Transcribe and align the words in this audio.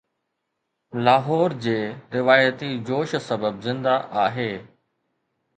لاهور 1.07 1.53
جي 1.67 1.77
روايتي 2.15 2.71
جوش 2.89 3.15
سبب 3.27 3.61
زنده 3.67 3.95
آهي 4.27 4.51